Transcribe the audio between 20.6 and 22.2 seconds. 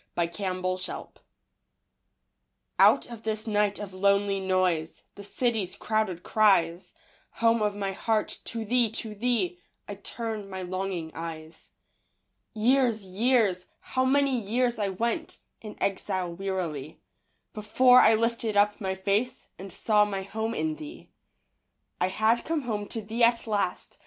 thee. I